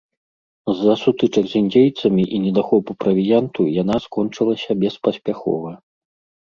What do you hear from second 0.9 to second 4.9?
сутычак з індзейцамі і недахопу правіянту яна скончылася